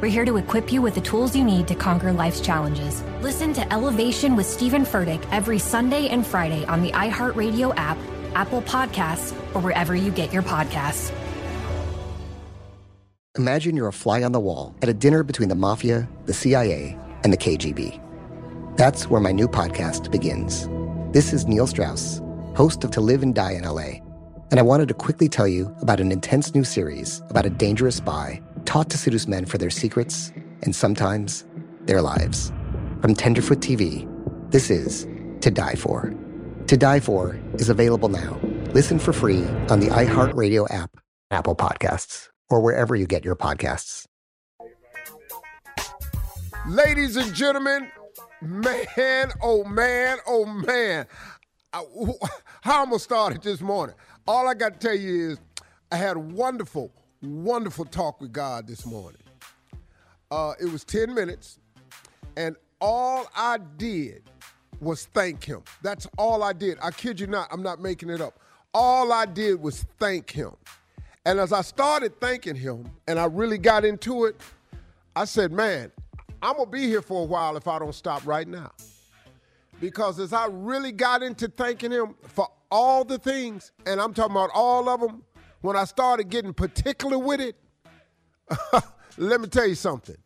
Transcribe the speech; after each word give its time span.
We're 0.00 0.08
here 0.08 0.24
to 0.24 0.36
equip 0.36 0.72
you 0.72 0.82
with 0.82 0.94
the 0.96 1.00
tools 1.00 1.36
you 1.36 1.44
need 1.44 1.68
to 1.68 1.74
conquer 1.74 2.12
life's 2.12 2.40
challenges. 2.40 3.02
Listen 3.22 3.52
to 3.54 3.72
Elevation 3.72 4.36
with 4.36 4.46
Stephen 4.46 4.82
Furtick 4.82 5.24
every 5.30 5.58
Sunday 5.58 6.08
and 6.08 6.26
Friday 6.26 6.64
on 6.66 6.82
the 6.82 6.90
iHeartRadio 6.90 7.72
app, 7.76 7.96
Apple 8.34 8.62
Podcasts, 8.62 9.32
or 9.54 9.60
wherever 9.60 9.94
you 9.94 10.10
get 10.10 10.32
your 10.32 10.42
podcasts. 10.42 11.12
Imagine 13.36 13.76
you're 13.76 13.88
a 13.88 13.92
fly 13.92 14.22
on 14.22 14.32
the 14.32 14.40
wall 14.40 14.74
at 14.82 14.88
a 14.88 14.94
dinner 14.94 15.22
between 15.22 15.48
the 15.48 15.54
mafia, 15.54 16.08
the 16.26 16.34
CIA, 16.34 16.98
and 17.22 17.32
the 17.32 17.36
KGB. 17.36 18.00
That's 18.76 19.08
where 19.08 19.20
my 19.20 19.32
new 19.32 19.48
podcast 19.48 20.10
begins. 20.10 20.68
This 21.12 21.32
is 21.32 21.46
Neil 21.46 21.66
Strauss, 21.66 22.20
host 22.56 22.82
of 22.84 22.90
To 22.92 23.00
Live 23.00 23.22
and 23.22 23.34
Die 23.34 23.52
in 23.52 23.62
LA, 23.62 24.00
and 24.50 24.58
I 24.58 24.62
wanted 24.62 24.88
to 24.88 24.94
quickly 24.94 25.28
tell 25.28 25.48
you 25.48 25.74
about 25.80 26.00
an 26.00 26.12
intense 26.12 26.54
new 26.54 26.64
series 26.64 27.22
about 27.30 27.46
a 27.46 27.50
dangerous 27.50 27.96
spy 27.96 28.40
taught 28.64 28.90
to 28.90 28.98
seduce 28.98 29.28
men 29.28 29.44
for 29.44 29.58
their 29.58 29.70
secrets 29.70 30.32
and 30.62 30.74
sometimes 30.74 31.44
their 31.82 32.02
lives. 32.02 32.52
From 33.00 33.14
Tenderfoot 33.14 33.60
TV, 33.60 34.08
this 34.50 34.70
is 34.70 35.06
To 35.40 35.50
Die 35.50 35.74
For. 35.74 36.12
To 36.66 36.76
Die 36.76 37.00
For 37.00 37.38
is 37.54 37.68
available 37.68 38.08
now. 38.08 38.38
Listen 38.72 38.98
for 38.98 39.12
free 39.12 39.44
on 39.68 39.80
the 39.80 39.88
iHeartRadio 39.88 40.70
app, 40.70 40.96
Apple 41.30 41.54
Podcasts, 41.54 42.28
or 42.50 42.60
wherever 42.60 42.96
you 42.96 43.06
get 43.06 43.24
your 43.24 43.36
podcasts. 43.36 44.06
Ladies 46.66 47.16
and 47.16 47.34
gentlemen, 47.34 47.90
man, 48.40 49.32
oh 49.42 49.64
man, 49.64 50.18
oh 50.26 50.46
man. 50.46 51.06
I, 51.74 51.84
how 52.62 52.82
I'm 52.82 52.88
gonna 52.88 52.98
start 52.98 53.34
it 53.34 53.42
this 53.42 53.60
morning. 53.60 53.94
All 54.26 54.48
I 54.48 54.54
got 54.54 54.74
to 54.74 54.78
tell 54.78 54.94
you 54.96 55.32
is 55.32 55.38
I 55.92 55.96
had 55.96 56.16
a 56.16 56.20
wonderful, 56.20 56.90
wonderful 57.24 57.84
talk 57.84 58.20
with 58.20 58.32
God 58.32 58.66
this 58.66 58.86
morning. 58.86 59.20
Uh, 60.30 60.54
it 60.60 60.70
was 60.70 60.84
10 60.84 61.14
minutes, 61.14 61.58
and 62.36 62.56
all 62.80 63.26
I 63.36 63.58
did 63.76 64.22
was 64.80 65.06
thank 65.06 65.44
him. 65.44 65.62
That's 65.82 66.06
all 66.18 66.42
I 66.42 66.52
did. 66.52 66.78
I 66.82 66.90
kid 66.90 67.20
you 67.20 67.26
not, 67.26 67.48
I'm 67.50 67.62
not 67.62 67.80
making 67.80 68.10
it 68.10 68.20
up. 68.20 68.38
All 68.72 69.12
I 69.12 69.26
did 69.26 69.60
was 69.60 69.86
thank 69.98 70.30
him. 70.30 70.52
And 71.24 71.40
as 71.40 71.52
I 71.52 71.62
started 71.62 72.20
thanking 72.20 72.56
him 72.56 72.90
and 73.08 73.18
I 73.18 73.24
really 73.24 73.56
got 73.58 73.84
into 73.84 74.26
it, 74.26 74.40
I 75.16 75.24
said, 75.24 75.52
man, 75.52 75.90
I'm 76.42 76.56
gonna 76.56 76.70
be 76.70 76.86
here 76.86 77.00
for 77.00 77.22
a 77.22 77.24
while 77.24 77.56
if 77.56 77.66
I 77.66 77.78
don't 77.78 77.94
stop 77.94 78.26
right 78.26 78.46
now. 78.46 78.72
Because 79.80 80.18
as 80.18 80.32
I 80.32 80.46
really 80.50 80.92
got 80.92 81.22
into 81.22 81.48
thanking 81.48 81.90
him 81.90 82.14
for 82.22 82.48
all 82.70 83.04
the 83.04 83.18
things, 83.18 83.72
and 83.86 84.00
I'm 84.00 84.12
talking 84.12 84.32
about 84.32 84.50
all 84.52 84.88
of 84.88 85.00
them, 85.00 85.22
when 85.64 85.76
I 85.76 85.84
started 85.84 86.28
getting 86.28 86.52
particular 86.52 87.18
with 87.18 87.40
it, 87.40 87.56
let 89.16 89.40
me 89.40 89.46
tell 89.46 89.66
you 89.66 89.74
something. 89.74 90.16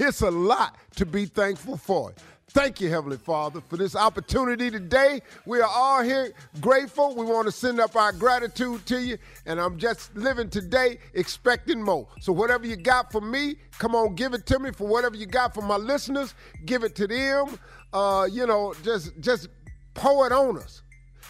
It's 0.00 0.22
a 0.22 0.30
lot 0.30 0.78
to 0.96 1.04
be 1.04 1.26
thankful 1.26 1.76
for. 1.76 2.14
Thank 2.48 2.80
you, 2.80 2.88
Heavenly 2.88 3.18
Father, 3.18 3.60
for 3.60 3.76
this 3.76 3.94
opportunity 3.94 4.70
today. 4.70 5.20
We 5.44 5.60
are 5.60 5.68
all 5.68 6.02
here 6.02 6.32
grateful. 6.62 7.14
We 7.14 7.26
want 7.26 7.44
to 7.44 7.52
send 7.52 7.78
up 7.78 7.94
our 7.94 8.10
gratitude 8.10 8.86
to 8.86 8.98
you. 8.98 9.18
And 9.44 9.60
I'm 9.60 9.76
just 9.76 10.16
living 10.16 10.48
today 10.48 10.96
expecting 11.12 11.82
more. 11.82 12.08
So, 12.20 12.32
whatever 12.32 12.66
you 12.66 12.76
got 12.76 13.12
for 13.12 13.20
me, 13.20 13.56
come 13.78 13.94
on, 13.94 14.14
give 14.14 14.32
it 14.32 14.46
to 14.46 14.58
me. 14.58 14.70
For 14.70 14.86
whatever 14.86 15.14
you 15.14 15.26
got 15.26 15.52
for 15.52 15.62
my 15.62 15.76
listeners, 15.76 16.34
give 16.64 16.84
it 16.84 16.94
to 16.96 17.06
them. 17.06 17.58
Uh, 17.92 18.28
you 18.32 18.46
know, 18.46 18.72
just 18.82 19.12
just 19.20 19.48
pour 19.92 20.26
it 20.26 20.32
on 20.32 20.56
us. 20.56 20.80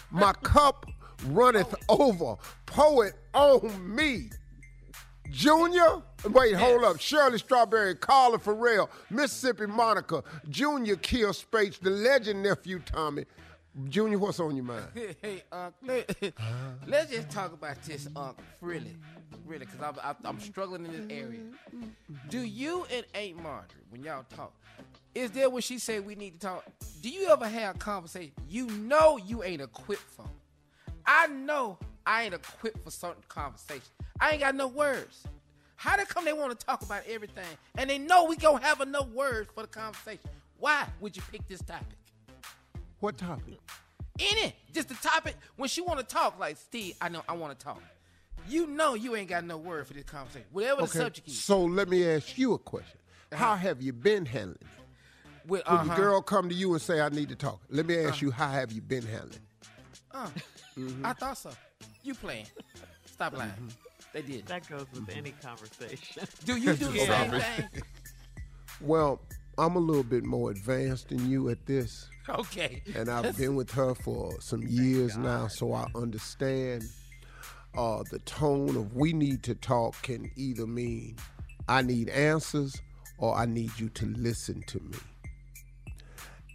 My 0.09 0.31
cup 0.41 0.85
runneth 1.25 1.73
over. 1.89 2.35
Poet 2.65 3.13
on 3.33 3.95
me. 3.95 4.29
Junior, 5.29 6.01
wait, 6.29 6.55
hold 6.55 6.83
up. 6.83 6.99
Shirley 6.99 7.37
Strawberry, 7.37 7.95
Carla 7.95 8.39
Ferrell, 8.39 8.89
Mississippi 9.09 9.65
Monica, 9.65 10.23
Junior 10.49 10.95
Kill 10.95 11.33
Spates, 11.33 11.79
the 11.79 11.89
legend 11.89 12.43
nephew 12.43 12.79
Tommy. 12.79 13.25
Junior, 13.89 14.17
what's 14.17 14.39
on 14.39 14.55
your 14.55 14.65
mind? 14.65 14.85
Hey, 15.21 15.43
Unc, 15.51 15.73
let, 15.83 16.09
us 16.93 17.09
just 17.11 17.29
talk 17.29 17.53
about 17.53 17.81
this, 17.83 18.07
Unc, 18.15 18.37
really, 18.61 18.95
really, 19.45 19.65
because 19.65 19.81
I'm, 19.81 19.95
I'm, 20.03 20.15
I'm 20.23 20.39
struggling 20.39 20.85
in 20.85 20.91
this 20.91 21.05
area. 21.09 21.41
Do 22.29 22.39
you 22.39 22.87
and 22.91 23.05
Aunt 23.13 23.43
Marjorie, 23.43 23.83
when 23.89 24.03
y'all 24.03 24.25
talk, 24.35 24.53
is 25.13 25.31
there 25.31 25.49
when 25.49 25.61
she 25.61 25.77
say 25.77 25.99
we 25.99 26.15
need 26.15 26.39
to 26.39 26.47
talk? 26.47 26.65
Do 27.01 27.09
you 27.09 27.29
ever 27.29 27.47
have 27.47 27.75
a 27.75 27.79
conversation 27.79 28.31
you 28.49 28.67
know 28.67 29.17
you 29.17 29.43
ain't 29.43 29.61
equipped 29.61 30.01
for? 30.01 30.25
I 31.07 31.27
know 31.27 31.77
I 32.05 32.23
ain't 32.23 32.33
equipped 32.33 32.83
for 32.83 32.91
certain 32.91 33.23
conversations. 33.29 33.89
I 34.19 34.31
ain't 34.31 34.41
got 34.41 34.55
no 34.55 34.67
words. 34.67 35.23
How 35.75 35.95
they 35.95 36.05
come 36.05 36.25
they 36.25 36.33
want 36.33 36.59
to 36.59 36.65
talk 36.65 36.81
about 36.81 37.03
everything 37.07 37.45
and 37.77 37.89
they 37.89 37.97
know 37.97 38.25
we 38.25 38.35
gonna 38.35 38.63
have 38.63 38.81
enough 38.81 39.07
words 39.09 39.49
for 39.53 39.61
the 39.61 39.67
conversation? 39.67 40.29
Why 40.59 40.87
would 40.99 41.15
you 41.15 41.21
pick 41.31 41.47
this 41.47 41.61
topic? 41.61 41.97
What 42.99 43.17
topic? 43.17 43.59
Any, 44.19 44.55
just 44.73 44.89
the 44.89 44.95
topic. 44.95 45.35
When 45.55 45.69
she 45.69 45.81
want 45.81 45.99
to 45.99 46.05
talk, 46.05 46.39
like 46.39 46.57
Steve, 46.57 46.95
I 46.99 47.09
know 47.09 47.21
I 47.29 47.33
want 47.33 47.57
to 47.57 47.63
talk. 47.63 47.81
You 48.49 48.65
know 48.65 48.95
you 48.95 49.15
ain't 49.15 49.29
got 49.29 49.43
no 49.43 49.57
word 49.57 49.87
for 49.87 49.93
this 49.93 50.03
conversation. 50.03 50.47
Whatever 50.51 50.81
the 50.81 50.87
subject 50.87 51.27
is. 51.27 51.39
So 51.39 51.63
let 51.63 51.89
me 51.89 52.07
ask 52.07 52.37
you 52.37 52.53
a 52.53 52.57
question. 52.57 52.97
How 53.31 53.55
have 53.55 53.81
you 53.81 53.93
been 53.93 54.25
handling 54.25 54.57
it? 54.61 54.67
With, 55.47 55.65
When 55.67 55.75
uh-huh. 55.77 55.95
the 55.95 56.01
girl 56.01 56.21
come 56.21 56.49
to 56.49 56.55
you 56.55 56.73
and 56.73 56.81
say, 56.81 56.99
I 56.99 57.09
need 57.09 57.29
to 57.29 57.35
talk, 57.35 57.61
let 57.69 57.85
me 57.85 57.97
ask 57.97 58.21
you, 58.21 58.31
how 58.31 58.49
have 58.49 58.71
you 58.71 58.81
been 58.81 59.05
handling 59.05 59.33
it? 59.33 59.67
Uh, 60.11 60.29
I 61.03 61.13
thought 61.13 61.37
so. 61.37 61.51
You 62.03 62.13
playing? 62.13 62.47
Stop 63.05 63.37
lying. 63.37 63.51
They 64.13 64.21
did. 64.21 64.45
That 64.47 64.67
goes 64.69 64.85
with 64.93 65.09
any 65.15 65.31
conversation. 65.31 66.23
Do 66.45 66.55
you 66.55 66.73
do 66.73 66.87
the 66.87 66.99
same 66.99 67.31
thing? 67.31 67.83
Well, 68.81 69.21
I'm 69.57 69.75
a 69.75 69.79
little 69.79 70.03
bit 70.03 70.23
more 70.23 70.51
advanced 70.51 71.09
than 71.09 71.29
you 71.29 71.49
at 71.49 71.65
this. 71.65 72.09
Okay. 72.29 72.83
And 72.95 73.09
I've 73.09 73.35
been 73.37 73.55
with 73.55 73.71
her 73.71 73.95
for 73.95 74.39
some 74.39 74.61
years 74.63 75.17
now, 75.17 75.47
so 75.47 75.73
I 75.73 75.87
understand 75.95 76.83
uh, 77.75 78.03
the 78.11 78.19
tone 78.19 78.75
of 78.75 78.95
we 78.95 79.13
need 79.13 79.43
to 79.43 79.55
talk 79.55 79.99
can 80.03 80.29
either 80.35 80.67
mean 80.67 81.15
I 81.67 81.81
need 81.81 82.09
answers 82.09 82.81
or 83.17 83.35
I 83.35 83.45
need 83.45 83.71
you 83.79 83.89
to 83.89 84.05
listen 84.05 84.63
to 84.67 84.79
me. 84.79 84.97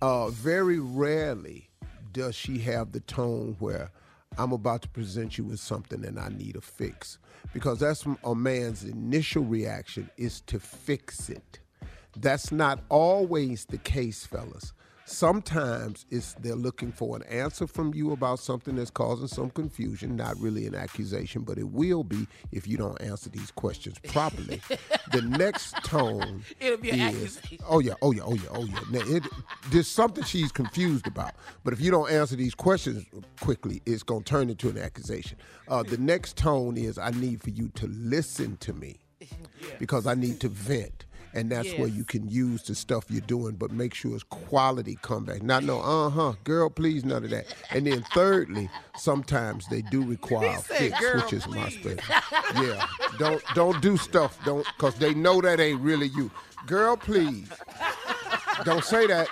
Uh, 0.00 0.28
very 0.28 0.78
rarely 0.78 1.68
does 2.12 2.34
she 2.34 2.58
have 2.58 2.92
the 2.92 3.00
tone 3.00 3.56
where 3.58 3.90
I'm 4.38 4.52
about 4.52 4.82
to 4.82 4.88
present 4.88 5.38
you 5.38 5.44
with 5.44 5.60
something 5.60 6.04
and 6.04 6.18
I 6.18 6.28
need 6.28 6.56
a 6.56 6.60
fix. 6.60 7.18
Because 7.52 7.80
that's 7.80 8.06
a 8.24 8.34
man's 8.34 8.84
initial 8.84 9.44
reaction 9.44 10.10
is 10.16 10.40
to 10.42 10.58
fix 10.58 11.28
it. 11.28 11.58
That's 12.16 12.52
not 12.52 12.80
always 12.88 13.64
the 13.64 13.78
case, 13.78 14.24
fellas. 14.26 14.72
Sometimes 15.04 16.06
it's 16.10 16.34
they're 16.34 16.54
looking 16.54 16.92
for 16.92 17.16
an 17.16 17.22
answer 17.24 17.66
from 17.66 17.92
you 17.94 18.12
about 18.12 18.38
something 18.38 18.76
that's 18.76 18.90
causing 18.90 19.26
some 19.28 19.50
confusion, 19.50 20.16
not 20.16 20.38
really 20.38 20.66
an 20.66 20.74
accusation, 20.74 21.42
but 21.42 21.58
it 21.58 21.68
will 21.68 22.04
be 22.04 22.26
if 22.52 22.66
you 22.68 22.76
don't 22.76 23.00
answer 23.02 23.28
these 23.28 23.50
questions 23.50 23.98
properly. 24.08 24.60
the 25.12 25.22
next 25.22 25.74
tone 25.84 26.42
It'll 26.60 26.78
be 26.78 26.90
is, 26.90 27.36
accusation. 27.38 27.58
oh 27.68 27.80
yeah, 27.80 27.94
oh 28.00 28.12
yeah, 28.12 28.22
oh 28.24 28.34
yeah, 28.34 28.48
oh 28.52 28.64
yeah. 28.64 28.80
Now, 28.90 29.00
it, 29.04 29.24
there's 29.70 29.88
something 29.88 30.24
she's 30.24 30.52
confused 30.52 31.06
about, 31.06 31.32
but 31.64 31.72
if 31.72 31.80
you 31.80 31.90
don't 31.90 32.10
answer 32.10 32.36
these 32.36 32.54
questions 32.54 33.04
quickly, 33.40 33.82
it's 33.84 34.02
gonna 34.02 34.24
turn 34.24 34.50
into 34.50 34.68
an 34.68 34.78
accusation. 34.78 35.36
Uh, 35.68 35.82
the 35.82 35.98
next 35.98 36.36
tone 36.36 36.76
is, 36.76 36.96
I 36.98 37.10
need 37.10 37.42
for 37.42 37.50
you 37.50 37.68
to 37.74 37.86
listen 37.88 38.56
to 38.58 38.72
me 38.72 38.96
because 39.78 40.06
I 40.06 40.14
need 40.14 40.40
to 40.40 40.48
vent. 40.48 41.06
And 41.34 41.50
that's 41.50 41.72
where 41.74 41.88
you 41.88 42.04
can 42.04 42.28
use 42.28 42.62
the 42.62 42.74
stuff 42.74 43.06
you're 43.08 43.22
doing, 43.22 43.54
but 43.54 43.70
make 43.72 43.94
sure 43.94 44.14
it's 44.14 44.22
quality 44.24 44.98
comeback. 45.00 45.42
Not 45.42 45.64
no, 45.64 45.80
uh 45.80 46.10
huh, 46.10 46.34
girl, 46.44 46.68
please, 46.68 47.04
none 47.04 47.24
of 47.24 47.30
that. 47.30 47.46
And 47.70 47.86
then 47.86 48.04
thirdly, 48.14 48.68
sometimes 48.96 49.66
they 49.68 49.82
do 49.82 50.04
require 50.04 50.58
said, 50.58 50.76
fix, 50.76 51.00
"Girl, 51.00 51.22
which 51.22 51.32
is 51.32 51.46
my 51.48 51.70
special. 51.70 51.98
Yeah, 52.56 52.86
don't 53.18 53.42
don't 53.54 53.80
do 53.80 53.96
stuff, 53.96 54.38
don't, 54.44 54.66
cause 54.78 54.94
they 54.96 55.14
know 55.14 55.40
that 55.40 55.58
ain't 55.58 55.80
really 55.80 56.08
you. 56.08 56.30
Girl, 56.66 56.96
please, 56.96 57.48
don't 58.64 58.84
say 58.84 59.06
that. 59.06 59.28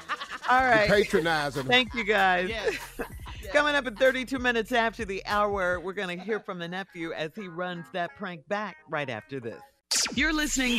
All 0.49 0.65
right, 0.65 0.89
You're 0.89 0.97
patronizing. 0.97 1.65
Thank 1.65 1.95
you, 1.95 2.05
guys. 2.05 2.49
Yes. 2.49 2.75
Coming 3.53 3.75
up 3.75 3.87
in 3.87 3.97
32 3.97 4.39
minutes 4.39 4.73
after 4.73 5.05
the 5.05 5.25
hour, 5.27 5.81
we're 5.81 5.93
going 5.93 6.17
to 6.17 6.25
hear 6.25 6.41
from 6.41 6.59
the 6.59 6.69
nephew 6.69 7.13
as 7.13 7.33
he 7.35 7.49
runs 7.49 7.85
that 7.93 8.11
prank 8.17 8.47
back 8.49 8.77
right 8.89 9.09
after 9.11 9.41
this. 9.41 9.61
You're 10.15 10.33
listening 10.33 10.79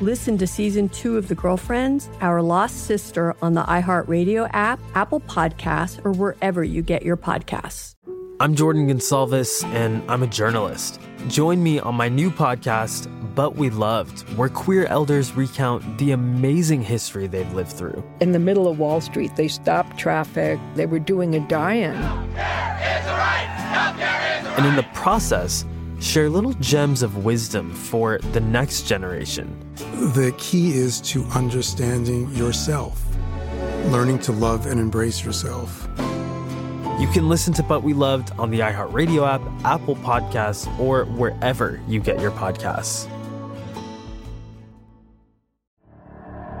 Listen 0.00 0.38
to 0.38 0.46
season 0.46 0.88
two 0.90 1.16
of 1.16 1.26
The 1.26 1.34
Girlfriends, 1.34 2.08
Our 2.20 2.40
Lost 2.40 2.86
Sister 2.86 3.34
on 3.42 3.54
the 3.54 3.64
iHeartRadio 3.64 4.48
app, 4.52 4.78
Apple 4.94 5.18
Podcasts, 5.18 6.00
or 6.04 6.12
wherever 6.12 6.62
you 6.62 6.82
get 6.82 7.02
your 7.02 7.16
podcasts. 7.16 7.96
I'm 8.38 8.54
Jordan 8.54 8.86
Gonsalves, 8.86 9.64
and 9.74 10.08
I'm 10.08 10.22
a 10.22 10.28
journalist. 10.28 11.00
Join 11.26 11.64
me 11.64 11.80
on 11.80 11.96
my 11.96 12.08
new 12.08 12.30
podcast, 12.30 13.10
But 13.34 13.56
We 13.56 13.70
Loved, 13.70 14.20
where 14.36 14.48
queer 14.48 14.86
elders 14.86 15.34
recount 15.34 15.98
the 15.98 16.12
amazing 16.12 16.82
history 16.82 17.26
they've 17.26 17.52
lived 17.52 17.72
through. 17.72 18.00
In 18.20 18.30
the 18.30 18.38
middle 18.38 18.68
of 18.68 18.78
Wall 18.78 19.00
Street, 19.00 19.34
they 19.34 19.48
stopped 19.48 19.98
traffic. 19.98 20.60
They 20.76 20.86
were 20.86 21.00
doing 21.00 21.34
a 21.34 21.40
die-in. 21.48 21.96
And 24.54 24.64
in 24.64 24.76
the 24.76 24.86
process, 24.94 25.64
share 26.00 26.28
little 26.28 26.52
gems 26.54 27.02
of 27.02 27.24
wisdom 27.24 27.72
for 27.74 28.18
the 28.32 28.40
next 28.40 28.82
generation. 28.82 29.58
The 29.74 30.34
key 30.38 30.72
is 30.72 31.00
to 31.02 31.24
understanding 31.26 32.30
yourself, 32.34 33.04
learning 33.86 34.20
to 34.20 34.32
love 34.32 34.66
and 34.66 34.78
embrace 34.78 35.24
yourself. 35.24 35.88
You 36.98 37.06
can 37.12 37.28
listen 37.28 37.52
to 37.54 37.62
But 37.62 37.82
We 37.82 37.94
Loved 37.94 38.32
on 38.38 38.50
the 38.50 38.60
iHeartRadio 38.60 39.26
app, 39.26 39.64
Apple 39.64 39.96
Podcasts, 39.96 40.66
or 40.80 41.04
wherever 41.04 41.80
you 41.86 42.00
get 42.00 42.20
your 42.20 42.32
podcasts. 42.32 43.08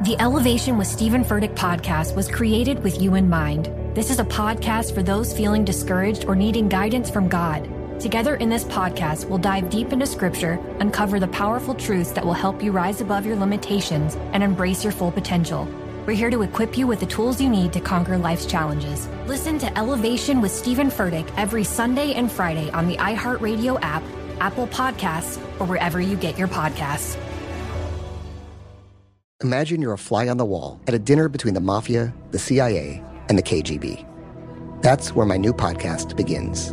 The 0.04 0.16
Elevation 0.20 0.78
with 0.78 0.86
Stephen 0.86 1.24
Furtick 1.24 1.56
podcast 1.56 2.14
was 2.14 2.28
created 2.28 2.84
with 2.84 3.02
you 3.02 3.16
in 3.16 3.28
mind. 3.28 3.68
This 3.96 4.10
is 4.10 4.20
a 4.20 4.24
podcast 4.24 4.94
for 4.94 5.02
those 5.02 5.36
feeling 5.36 5.64
discouraged 5.64 6.24
or 6.26 6.36
needing 6.36 6.68
guidance 6.68 7.10
from 7.10 7.28
God. 7.28 7.68
Together 8.00 8.36
in 8.36 8.48
this 8.48 8.62
podcast, 8.62 9.28
we'll 9.28 9.38
dive 9.38 9.70
deep 9.70 9.92
into 9.92 10.06
scripture, 10.06 10.60
uncover 10.78 11.18
the 11.18 11.26
powerful 11.28 11.74
truths 11.74 12.12
that 12.12 12.24
will 12.24 12.32
help 12.32 12.62
you 12.62 12.70
rise 12.70 13.00
above 13.00 13.26
your 13.26 13.34
limitations 13.34 14.14
and 14.32 14.40
embrace 14.40 14.84
your 14.84 14.92
full 14.92 15.10
potential. 15.10 15.66
We're 16.06 16.14
here 16.14 16.30
to 16.30 16.42
equip 16.42 16.78
you 16.78 16.86
with 16.86 17.00
the 17.00 17.06
tools 17.06 17.40
you 17.40 17.48
need 17.48 17.72
to 17.72 17.80
conquer 17.80 18.16
life's 18.16 18.46
challenges. 18.46 19.08
Listen 19.26 19.58
to 19.58 19.76
Elevation 19.76 20.40
with 20.40 20.52
Stephen 20.52 20.90
Furtick 20.90 21.28
every 21.36 21.64
Sunday 21.64 22.14
and 22.14 22.30
Friday 22.30 22.70
on 22.70 22.86
the 22.86 22.96
iHeartRadio 22.98 23.80
app, 23.82 24.04
Apple 24.38 24.68
Podcasts, 24.68 25.36
or 25.60 25.66
wherever 25.66 26.00
you 26.00 26.16
get 26.16 26.38
your 26.38 26.48
podcasts. 26.48 27.18
Imagine 29.42 29.82
you're 29.82 29.92
a 29.92 29.98
fly 29.98 30.28
on 30.28 30.36
the 30.36 30.46
wall 30.46 30.80
at 30.86 30.94
a 30.94 30.98
dinner 31.00 31.28
between 31.28 31.54
the 31.54 31.60
mafia, 31.60 32.14
the 32.30 32.38
CIA, 32.38 33.02
and 33.28 33.36
the 33.36 33.42
KGB. 33.42 34.06
That's 34.82 35.16
where 35.16 35.26
my 35.26 35.36
new 35.36 35.52
podcast 35.52 36.16
begins. 36.16 36.72